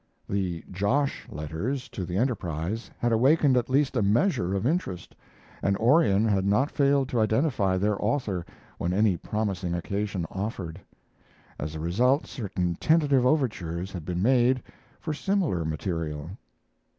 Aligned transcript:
The 0.27 0.63
"Josh" 0.71 1.27
letters 1.29 1.87
to 1.89 2.05
the 2.05 2.17
Enterprise 2.17 2.89
had 2.97 3.11
awakened 3.11 3.55
at 3.55 3.69
least 3.69 3.95
a 3.95 4.01
measure 4.01 4.55
of 4.55 4.65
interest, 4.65 5.15
and 5.61 5.77
Orion 5.77 6.25
had 6.25 6.43
not 6.43 6.71
failed 6.71 7.07
to 7.09 7.19
identify 7.19 7.77
their 7.77 8.03
author 8.03 8.43
when 8.79 8.93
any 8.93 9.15
promising 9.15 9.75
occasion 9.75 10.25
offered; 10.31 10.81
as 11.59 11.75
a 11.75 11.79
result 11.79 12.25
certain 12.25 12.73
tentative 12.77 13.27
overtures 13.27 13.91
had 13.91 14.03
been 14.03 14.23
made 14.23 14.63
for 14.99 15.13
similar 15.13 15.63
material. 15.65 16.31